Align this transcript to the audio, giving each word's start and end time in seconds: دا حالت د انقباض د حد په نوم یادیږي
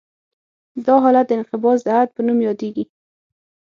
دا 0.85 0.95
حالت 1.03 1.25
د 1.27 1.31
انقباض 1.39 1.79
د 1.83 1.87
حد 1.97 2.09
په 2.15 2.21
نوم 2.27 2.39
یادیږي 2.47 2.83